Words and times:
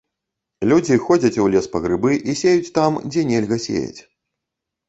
Людзі 0.71 0.95
ходзяць 1.09 1.41
у 1.43 1.45
лес 1.55 1.69
па 1.75 1.81
грыбы 1.85 2.11
і 2.33 2.37
сеюць 2.41 2.73
там, 2.79 2.99
дзе 3.09 3.27
нельга 3.33 3.57
сеяць. 3.67 4.01